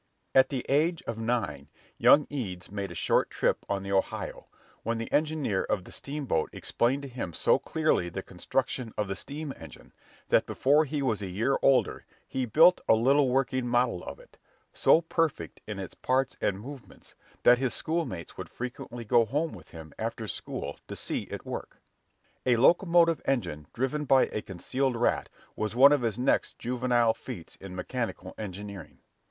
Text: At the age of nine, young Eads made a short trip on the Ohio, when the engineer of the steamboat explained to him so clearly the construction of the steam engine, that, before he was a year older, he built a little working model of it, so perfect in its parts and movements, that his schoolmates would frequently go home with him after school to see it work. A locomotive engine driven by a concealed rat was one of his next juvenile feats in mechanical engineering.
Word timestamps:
At 0.33 0.49
the 0.49 0.65
age 0.67 1.03
of 1.03 1.19
nine, 1.19 1.67
young 1.99 2.25
Eads 2.31 2.71
made 2.71 2.89
a 2.89 2.95
short 2.95 3.29
trip 3.29 3.63
on 3.69 3.83
the 3.83 3.91
Ohio, 3.91 4.47
when 4.81 4.97
the 4.97 5.11
engineer 5.11 5.63
of 5.63 5.83
the 5.83 5.91
steamboat 5.91 6.49
explained 6.53 7.03
to 7.03 7.07
him 7.07 7.33
so 7.33 7.59
clearly 7.59 8.09
the 8.09 8.23
construction 8.23 8.95
of 8.97 9.07
the 9.07 9.15
steam 9.15 9.53
engine, 9.55 9.93
that, 10.29 10.47
before 10.47 10.85
he 10.85 11.03
was 11.03 11.21
a 11.21 11.29
year 11.29 11.55
older, 11.61 12.03
he 12.27 12.47
built 12.47 12.81
a 12.89 12.95
little 12.95 13.29
working 13.29 13.67
model 13.67 14.03
of 14.03 14.17
it, 14.19 14.39
so 14.73 15.01
perfect 15.01 15.61
in 15.67 15.77
its 15.77 15.93
parts 15.93 16.35
and 16.41 16.59
movements, 16.59 17.13
that 17.43 17.59
his 17.59 17.71
schoolmates 17.75 18.35
would 18.39 18.49
frequently 18.49 19.05
go 19.05 19.23
home 19.23 19.51
with 19.53 19.69
him 19.69 19.93
after 19.99 20.27
school 20.27 20.79
to 20.87 20.95
see 20.95 21.27
it 21.29 21.45
work. 21.45 21.77
A 22.47 22.55
locomotive 22.57 23.21
engine 23.25 23.67
driven 23.71 24.05
by 24.05 24.25
a 24.31 24.41
concealed 24.41 24.95
rat 24.95 25.29
was 25.55 25.75
one 25.75 25.91
of 25.91 26.01
his 26.01 26.17
next 26.17 26.57
juvenile 26.57 27.13
feats 27.13 27.55
in 27.57 27.75
mechanical 27.75 28.33
engineering. 28.39 28.97